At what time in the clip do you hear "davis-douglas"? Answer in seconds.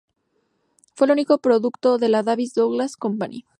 2.23-2.97